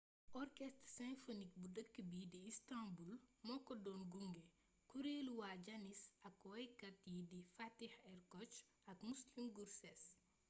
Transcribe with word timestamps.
orchestre 0.41 0.83
symphonique 0.91 1.57
bu 1.59 1.65
dëkk 1.75 1.95
bii 2.11 2.29
di 2.33 2.39
istanbul 2.51 3.13
moo 3.45 3.59
ko 3.67 3.73
doon 3.85 4.01
gunge 4.13 4.41
kuréelu 4.89 5.31
waa 5.41 5.55
janis 5.65 5.99
ak 6.27 6.35
waykat 6.51 6.97
yi 7.11 7.17
di 7.31 7.39
fatih 7.55 7.93
erkoç 8.13 8.51
ak 8.91 8.97
müslüm 9.11 9.45
gürses 9.55 10.01